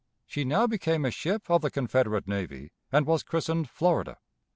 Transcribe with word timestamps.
She 0.25 0.43
now 0.45 0.65
became 0.65 1.05
a 1.05 1.11
ship 1.11 1.47
of 1.47 1.61
the 1.61 1.69
Confederate 1.69 2.27
Navy, 2.27 2.71
and 2.91 3.05
was 3.05 3.21
christened 3.21 3.69
Florida. 3.69 4.17